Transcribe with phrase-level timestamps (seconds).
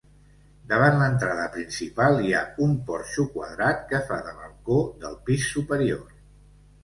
[0.69, 6.09] Davant l'entrada principal hi ha un porxo quadrat que fa de balcó del pis superior.